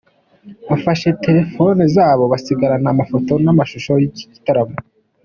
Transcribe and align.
Bafashe 0.69 1.09
terefone 1.25 1.81
zabo 1.95 2.23
basigarana 2.33 2.87
amafoto 2.93 3.31
n'amashusho 3.43 3.91
y'iki 4.01 4.23
gitaramo. 4.33 4.77